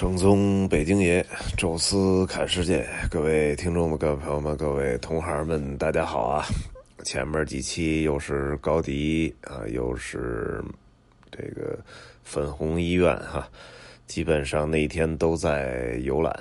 [0.00, 1.22] 正宗北京爷，
[1.58, 6.46] 宙斯看世界，各位听众们、各位朋友们、各位同行们，大家好啊！
[7.04, 10.64] 前面几期又是高迪啊，又是
[11.30, 11.78] 这个
[12.24, 13.46] 粉红医院哈，
[14.06, 16.34] 基本上那一天都在游览。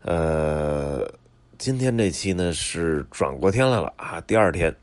[0.00, 1.06] 呃，
[1.58, 4.74] 今天这期呢是转过天来了啊，第二天，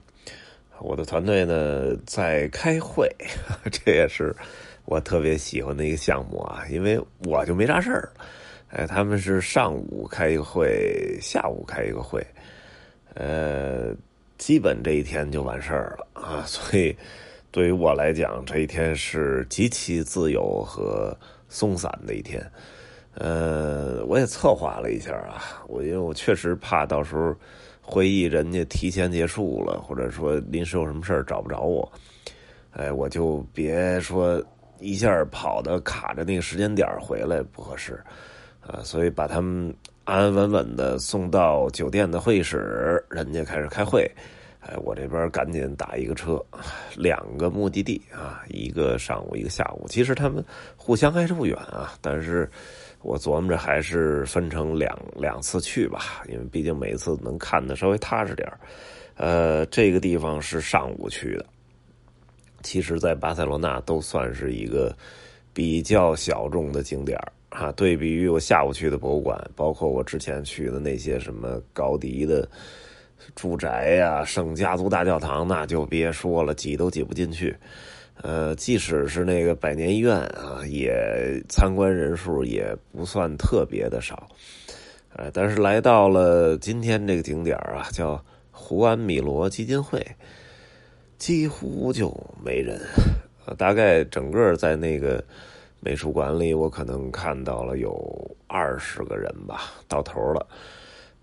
[0.79, 3.09] 我的团队呢在开会，
[3.71, 4.35] 这也是。
[4.85, 8.09] 我特别喜欢的一个项目啊，因为我就没啥事儿，
[8.69, 12.25] 哎，他们是上午开一个会，下午开一个会，
[13.13, 13.95] 呃，
[14.37, 16.95] 基本这一天就完事儿了啊， 所以
[17.51, 22.45] 对于我来讲，这一天是极其自由和松散的一天。
[23.13, 27.35] 呃，我也策划了一下啊，我因为我确实怕到时候
[27.81, 31.89] 会议人家提前结束了，或者说临时有什么事儿找不着我，
[32.71, 34.43] 哎，我就别说。
[34.81, 38.03] 一下跑的卡着那个时间点回来不合适，
[38.59, 39.73] 啊，所以把他们
[40.03, 44.09] 安安稳稳的送到酒店的会议室，人家开始开会，
[44.59, 46.43] 哎，我这边赶紧打一个车，
[46.97, 50.43] 两个目的地啊，一个上午一个下午，其实他们
[50.75, 52.49] 互相还是不远啊，但是
[53.01, 58.51] 我琢磨着还是分成两两次去吧，因为毕竟每次能看的稍微踏实点
[59.15, 61.45] 呃，这个地方是上午去的。
[62.63, 64.95] 其实，在巴塞罗那都算是一个
[65.53, 67.17] 比较小众的景点
[67.49, 67.71] 啊。
[67.73, 72.47] 对比于我下午去的博物馆，包括我之前去的那些什么高迪的
[73.35, 77.55] 住宅呀、圣家族大教堂，那就别说了，挤都挤不进去。
[78.23, 84.27] 呃，即使是那个百年医院啊，也参观人数也不算特别的少。
[85.13, 90.05] 呃，但是来到了今天这个景点啊，叫胡安米罗基金会。
[91.21, 92.11] 几乎就
[92.43, 92.81] 没人，
[93.55, 95.23] 大概整个在那个
[95.79, 100.47] 美术馆里，我可能看到了有二十个人吧，到头了。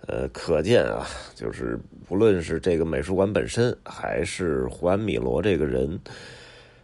[0.07, 1.05] 呃，可见啊，
[1.35, 1.77] 就是
[2.07, 5.98] 不论是这个美术馆本身，还是胡安米罗这个人，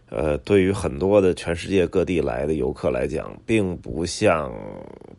[0.09, 4.53] 呃，对于很多的全世界各地来的游客来讲，并不像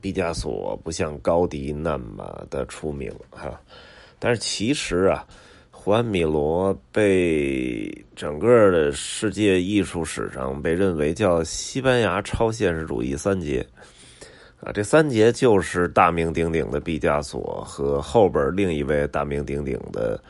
[0.03, 3.59] 毕加索、不像高迪那么的出名哈。
[4.19, 5.27] 但是其实啊。
[5.87, 13.65] 胡安米罗被整个的世界艺术史上被认为叫西班牙超现实主义三杰
[14.61, 20.21] 啊，这三杰就是大名鼎鼎的毕加索和后边另一位大名鼎鼎的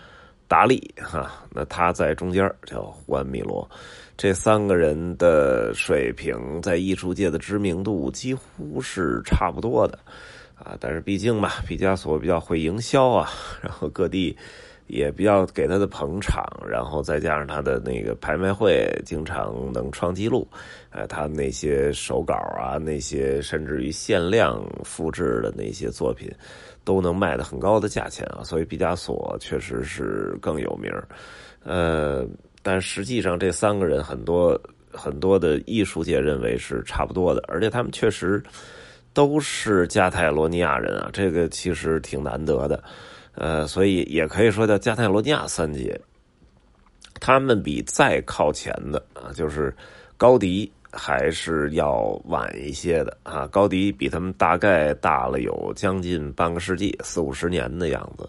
[0.47, 3.67] 达利哈，那他在中间叫胡安米罗，
[4.15, 9.99] 这三个人的水平在艺术界的知名度几乎是差不多的
[10.55, 13.31] 啊，但是毕竟嘛，毕加索比较会营销啊，
[13.62, 14.37] 然后各地。
[14.86, 20.47] 也比较给他的捧场，然后再加上他的那个拍卖会经常能创纪录，
[20.91, 26.30] 哎，他那些手稿啊，那些甚至于限量复制的那些作品，
[26.84, 30.92] 都能卖的很高的价钱啊，所以毕加索确实是更有名
[31.64, 32.25] 呃，
[32.62, 34.60] 但实际上这三个人很多
[34.92, 38.41] 很多的艺术界认为是差不多的，而且他们确实
[39.12, 42.82] 都是加泰罗尼亚人啊，这个其实挺难得的。
[43.36, 45.98] 呃，所以也可以说叫加泰罗尼亚三杰。
[47.20, 49.74] 他们比再靠前的啊，就是
[50.16, 53.46] 高迪还是要晚一些的啊。
[53.46, 58.28] 高迪比他们大概大了有将近半个世纪，四五十年的样子。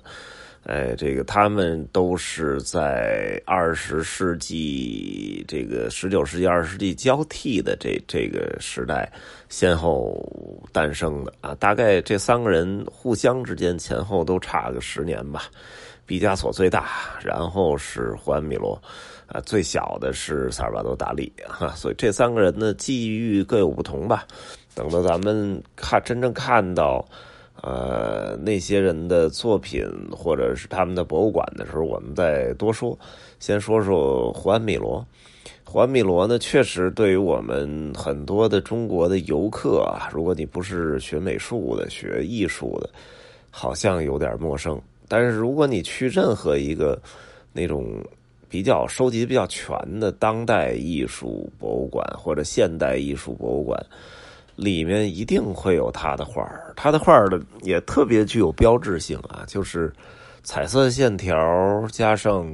[0.67, 9.09] 哎，这个他们都是在二十世纪这个十九世纪二十世纪交替的这这个时代
[9.47, 10.21] 先后
[10.73, 15.43] 诞生的啊，大概这三个人互相之间前后都差个十年吧。
[16.05, 16.89] 毕加索最大，
[17.23, 18.77] 然后是胡安米罗，
[19.27, 24.25] 啊，最小的是萨尔瓦多达利哈，所以这三个人的际遇各有不同吧。
[24.75, 27.07] 等到咱们看真正看到。
[27.61, 32.97] 呃，那些人的作品或者是他们的博物馆的时候，我们再多说。
[33.39, 35.05] 先说说胡安米罗，
[35.63, 42.89] 胡安米罗呢，确实对于我们很多的中国的游客啊，如果你不是学美术的、学艺术的，
[43.51, 44.79] 好像有点陌生。
[45.07, 46.99] 但是如果你去任何一个
[47.53, 48.03] 那种
[48.49, 53.85] 比较收集比较全的当代艺术博物馆或者现代艺术博物馆，
[54.57, 59.93] 里面一定会有他的画儿，他的画儿的也特别具有标志性啊，就是
[60.41, 61.37] 彩色线条
[61.91, 62.51] 加上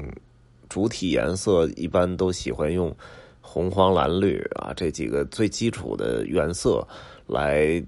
[0.67, 2.93] 主体颜色，一般都喜欢用
[3.39, 6.85] 红、黄、蓝、绿啊这几个最基础的原色
[7.25, 7.81] 来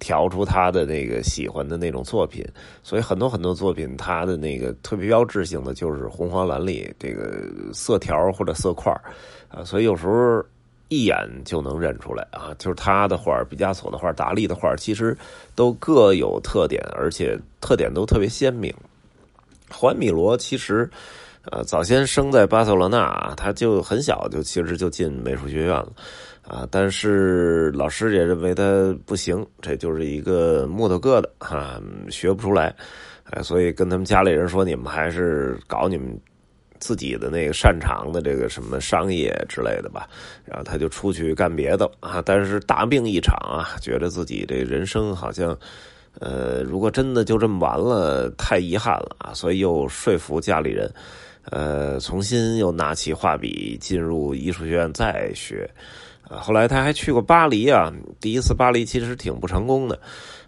[0.00, 2.44] 调出他的那个喜欢的那种作品，
[2.82, 8.92] 所以很多很多作品，他的那个特别标志性的就是红、黄、蓝、绿这个色条或者色块
[9.48, 10.44] 啊，所以有时候。
[10.90, 15.16] 一眼就能认出来啊，就是他的画、毕加索的画、达利的画，其实
[15.54, 18.74] 都各有特点，而且特点都特别鲜明。
[19.70, 20.90] 环·米罗其实，
[21.52, 25.92] 呃，早先生在巴塞罗那，他就很小就其实就进美术学院了
[26.42, 32.74] 啊，但是老师也认为他不行，这就是一个木头疙瘩哈，学不出来，
[33.30, 36.20] 哎，所以跟他们家里人说，你们还是搞你们。
[36.80, 40.08] 自己的那个擅长的这个什么商业之类的吧，
[40.44, 45.56] 然后他就出去干别的啊，但是大病一场啊，觉得自己这人生好像，
[46.18, 50.90] 呃，如果真的就这么完了，太遗憾了啊，所以又说服家里人，
[51.50, 55.70] 呃，重新又拿起画笔进入艺术学院再学，
[56.28, 59.98] 啊，后来他还去过巴黎啊，第一次巴黎其实挺不成功的。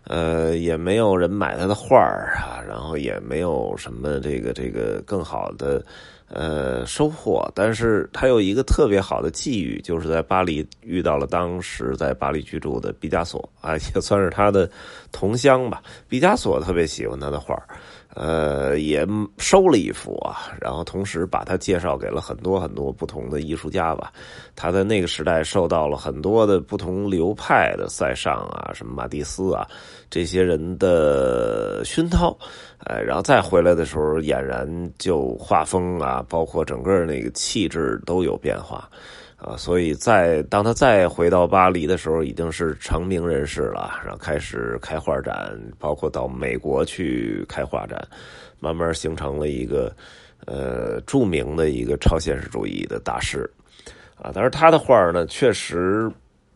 [0.04, 5.80] 呃，也没有人买他的画啊，然后也没有什么这个这个更好的
[6.32, 7.50] 呃收获。
[7.54, 14.68] 但是他有一个特别好的际遇，就是在巴黎遇到了当时在巴黎居住的毕加索啊，也算是他的
[15.12, 15.82] 同乡吧。
[16.08, 17.56] 毕加索特别喜欢他的画。
[18.14, 19.06] 呃，也
[19.38, 24.12] 收了一幅啊，然后同时把他介绍给了很多很多不同的艺术家吧。
[24.54, 29.66] 他在那个时代受到了很多的不同流派的塞尚啊，什么马蒂斯啊
[30.10, 32.36] 这些人的熏陶，
[32.80, 38.88] 哎，然后再回来的时候，俨然就画风啊，包括整个那个气质都有变化。
[39.36, 48.00] 啊，所以在当他再回到巴黎的时候，已经是成名人士了，然后开始开画展，包括到美国去开画展，
[48.60, 49.92] 慢慢形成了一个
[50.46, 53.50] 呃著名的一个超现实主义的大师
[54.14, 54.30] 啊。
[54.32, 56.08] 但是他的画呢，确实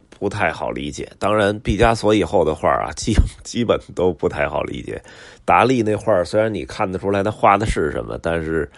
[0.08, 1.10] 不太好理解。
[1.18, 5.02] 当然，毕加索以后的画啊，基基本都不太好理解。
[5.44, 8.70] 达利那画虽然你看得出来他画的是什么，但是。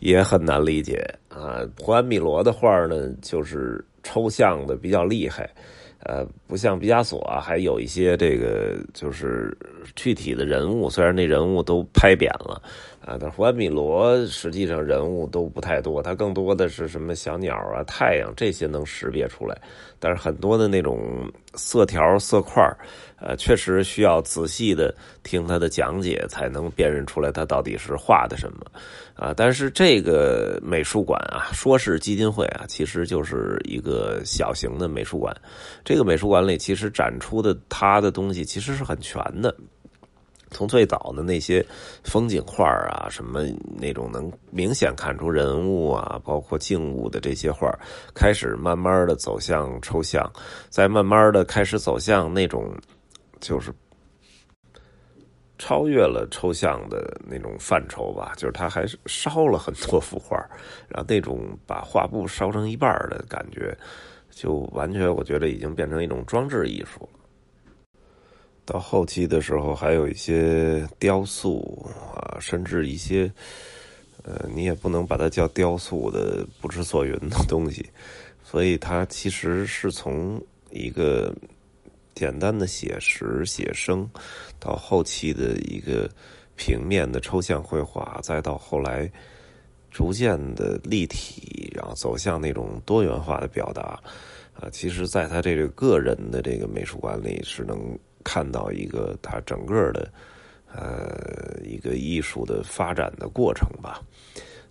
[0.00, 1.02] 也很难理解。
[1.28, 5.48] 啊，胡安·米罗的画呢，就是抽象的比较厉害，
[6.00, 9.56] 呃，不像毕加索啊，还有一些这个就是
[9.94, 12.60] 具体的人物，虽然那人物都拍扁了
[13.00, 19.56] 啊，但胡安·米罗实际上人物都不太多，他更多的是什么小鸟啊、太阳这些能识别出来，
[19.98, 22.62] 但是很多的那种色条、色块
[23.20, 28.58] 呃，确实需要仔细的听他的讲解，才能辨认出来他到底是画的什么。
[29.14, 35.36] 啊，但是这个美术馆啊，说是基金会啊，其实就是一个小型的美术馆。
[35.84, 39.54] 这个美术馆里其实展出的他的东西其实是很全的，
[40.50, 41.62] 从最早的那些
[42.02, 43.44] 风景画啊，什么
[43.78, 47.70] 那种能明显看出人物啊，包括静物的这些画，
[48.14, 50.32] 开始慢慢的走向抽象，
[50.70, 52.74] 再慢慢的开始走向那种
[53.40, 53.72] 就是。
[55.62, 60.34] 超越了抽象的那种范畴吧，就是他还是烧了很多幅画，
[60.88, 63.76] 然后那种把画布烧成一半的感觉，
[64.30, 67.92] 就完全我觉得已经变成一种装置艺术了。
[68.64, 73.30] 到后期的时候，还有一些雕塑啊，甚至一些
[74.22, 77.86] 呃，你也不能把它叫雕塑的不知所云的东西，
[78.42, 81.34] 所以它其实是从一个。
[82.20, 84.06] 简单的写实写生，
[84.58, 86.06] 到后期的一个
[86.54, 89.10] 平面的抽象绘画，再到后来
[89.90, 93.98] 逐渐的立体，然后走向那种多元化的表达，
[94.52, 100.12] 啊，其实，在他这个个人的这个美术馆里，是能看到一个他整个的
[100.70, 104.02] 呃一个艺术的发展的过程吧。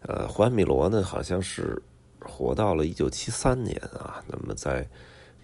[0.01, 1.81] 呃，胡安·米罗呢，好像是
[2.19, 4.87] 活到了一九七三年啊，那么在。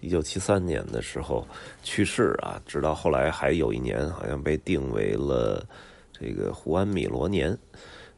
[0.06, 1.44] 一九七三年的时候
[1.82, 5.66] 去世啊，直到后来还有一年，好像被定为了
[6.12, 7.58] 这个胡安·米罗年。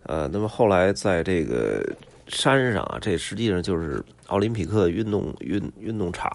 [0.03, 1.83] 呃，那么后来在这个
[2.27, 6.31] 山上啊，这实际上就是奥林匹克运动运运动场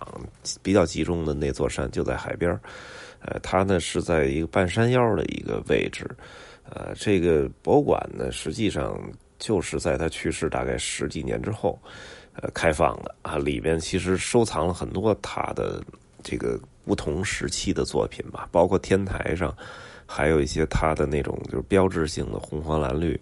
[0.64, 2.52] 比较集中的那座山，就在海边
[3.22, 6.10] 呃，它呢是在一个半山腰的一个位置。
[6.68, 9.00] 呃，这个博物馆呢，实际上
[9.38, 11.80] 就是在他去世大概十几年之后。
[12.36, 15.84] 呃，开放的啊，里边其实收藏了很多他的
[16.24, 19.56] 这个不同时期的作品吧，包括天台上
[20.06, 23.20] 还有一些他的那种就是标志性的红黄蓝绿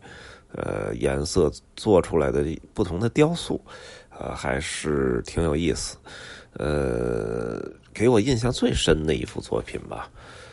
[0.54, 3.60] 呃颜色做出来的不同的雕塑，
[4.18, 5.98] 呃，还是挺有意思。
[6.54, 7.62] 呃，
[7.94, 10.10] 给我印象最深的一幅作品吧，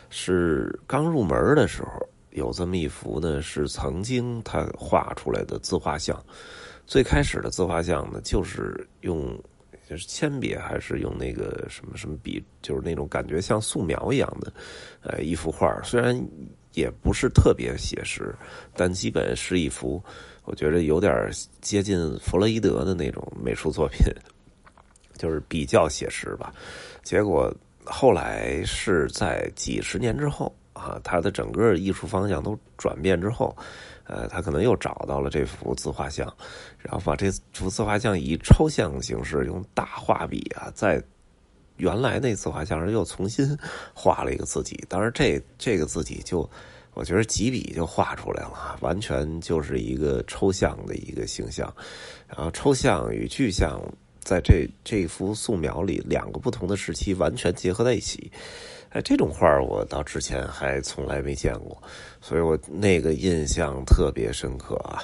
[0.09, 6.21] 是刚入门的时候有这么一幅呢，是曾经他画出来的自画像。
[6.89, 9.39] 最开始的自画像呢，就是用
[9.87, 14.51] 就是铅笔，还是用那个什么什么笔，就是那种感觉像素描一样的，
[15.01, 15.79] 呃，一幅画。
[15.83, 16.19] 虽然
[16.73, 18.35] 也不是特别写实，
[18.73, 20.03] 但基本是一幅，
[20.45, 21.29] 我觉得有点
[21.61, 23.99] 接近弗洛伊德的那种美术作品。
[25.15, 26.51] 就是比较写实吧。
[27.03, 27.53] 结果
[27.83, 33.53] 后来是在几十年之后啊，他的整个艺术方向都转变之后，
[34.09, 36.27] 呃，他可能又找到了这幅自画像，
[36.79, 41.01] 然后把这幅自画像以抽象形式用大画笔啊，在
[41.77, 43.57] 原来那自画像上又重新
[43.93, 44.83] 画了一个自己。
[44.89, 46.49] 当然，这这个自己就。
[46.95, 51.73] 我觉得几笔就画出来了，完全就是一个抽象的一个形象，
[52.27, 53.79] 然后抽象与具象
[54.19, 58.29] 在这这幅素描里两个不同的时期完全结合在一起，
[58.89, 61.81] 哎，这种画我到之前还从来没见过，
[62.21, 65.03] 所以我那个印象特别深刻啊！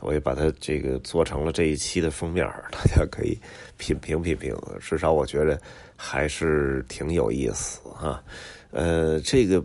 [0.00, 3.38] 我也把它这个做成了这一期的封面，大家可以
[3.76, 5.60] 品评品评，至少我觉得
[5.96, 8.22] 还是挺有意思啊。
[8.70, 9.64] 呃，这个。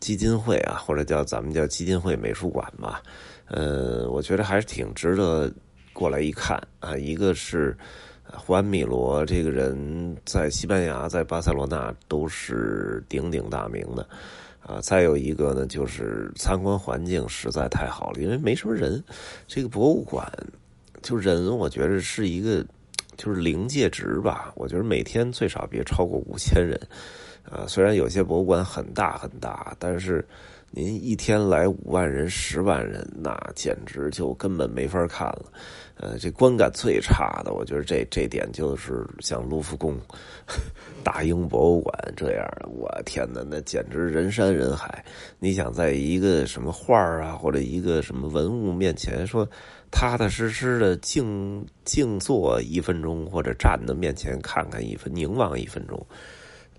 [0.00, 3.02] 基金会啊，或者叫咱们叫基金会美术馆吧，
[3.46, 5.50] 呃，我觉得还是挺值得
[5.94, 6.94] 过来一看啊。
[6.94, 7.74] 一个是
[8.36, 14.06] 胡安米罗这个人，在西班牙、在巴塞罗那都是鼎鼎大名的
[14.60, 14.80] 啊。
[14.80, 19.02] 再有一个呢，就是参观环境实在太好了，因为没什么人。
[19.46, 20.30] 这个博物馆
[21.02, 22.64] 就人，我觉得是一个
[23.16, 24.52] 就是临界值吧。
[24.56, 26.78] 我觉得每天最少别超过五千人。
[27.50, 30.26] 啊，虽然有些博物馆很大很大，但是
[30.76, 35.44] 您一天来五万人、十万人，那简直就根本没法看了。
[35.96, 39.96] 呃，这观感最差的，我觉得这这点就是像卢浮宫、
[41.04, 42.68] 大英博物馆这样的。
[42.68, 45.04] 我天哪，那简直人山人海。
[45.38, 49.48] 你想在一个什么画啊，或者一个什么文物面前，说
[49.92, 56.04] 踏踏实实的静静坐一分钟，或者站的面前看看一分，凝望一分钟。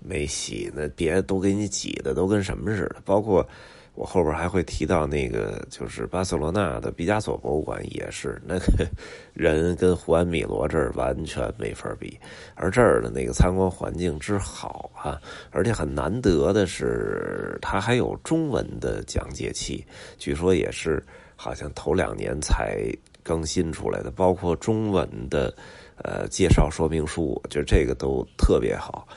[0.01, 2.97] 没戏，那别都给你挤的都跟什么似的。
[3.05, 3.47] 包括
[3.95, 8.85] 我后边还会提到那个，就是巴塞罗那的毕加索博物馆也是，那个
[9.33, 12.19] 人跟胡安米罗这儿完全没法比。
[12.55, 19.85] 而这儿的那个参观环境之好啊，而且很难得的是，它还有中文的讲解器，
[20.17, 21.01] 据说也是
[21.37, 22.77] 好像头两年才
[23.23, 25.55] 更新出来的，包括中文的
[26.03, 29.07] 呃介绍说明书，就这个都特别好。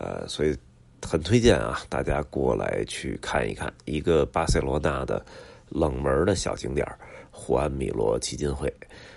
[0.00, 0.56] 呃，所以
[1.08, 5.24] 很推荐啊，大家过来去看一看一个巴塞罗那的
[5.70, 6.86] 冷门的小景点——
[7.32, 8.68] 胡安米罗基金会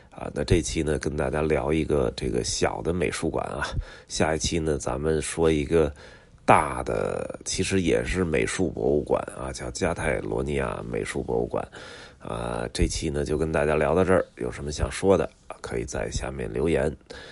[0.09, 0.31] 啊。
[0.33, 3.67] 那这期呢，跟大家聊一个这个小的美术馆啊。
[4.07, 5.93] 下一期呢，咱们说一个
[6.45, 11.67] 大的，其实也是美术博物馆啊，叫加泰罗尼亚美术博物馆
[12.19, 12.65] 啊。
[12.71, 15.29] 这期呢，就跟大家聊到这儿，有什么想说的？
[15.61, 16.85] 可以在下面留言，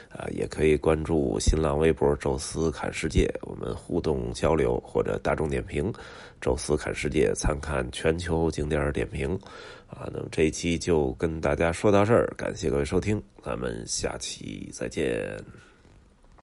[0.09, 5.91] 啊，也可以关注新浪微博“宙斯看世界”，我们互动交流或者大众点评
[6.39, 9.33] “宙斯看世界”，参看全球景点点评，
[9.87, 15.68] 啊，那么这一期就跟大家说到这儿，感谢各位收听，咱们下期再见。